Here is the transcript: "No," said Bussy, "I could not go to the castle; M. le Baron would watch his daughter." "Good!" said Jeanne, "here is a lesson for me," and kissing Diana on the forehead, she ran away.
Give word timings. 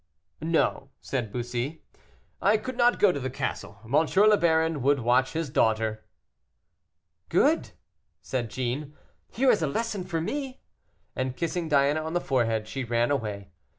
"No," 0.41 0.89
said 0.99 1.31
Bussy, 1.31 1.83
"I 2.41 2.57
could 2.57 2.75
not 2.75 2.97
go 2.97 3.11
to 3.11 3.19
the 3.19 3.29
castle; 3.29 3.77
M. 3.85 3.93
le 3.93 4.35
Baron 4.35 4.81
would 4.81 4.99
watch 4.99 5.33
his 5.33 5.51
daughter." 5.51 6.03
"Good!" 7.29 7.73
said 8.19 8.49
Jeanne, 8.49 8.95
"here 9.29 9.51
is 9.51 9.61
a 9.61 9.67
lesson 9.67 10.03
for 10.03 10.19
me," 10.19 10.63
and 11.15 11.37
kissing 11.37 11.69
Diana 11.69 12.01
on 12.01 12.13
the 12.13 12.19
forehead, 12.19 12.67
she 12.67 12.83
ran 12.83 13.11
away. 13.11 13.51